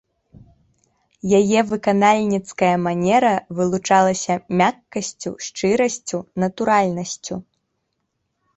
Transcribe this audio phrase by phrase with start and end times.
[1.39, 7.35] Яе выканальніцкая манера вылучалася мяккасцю, шчырасцю, натуральнасцю.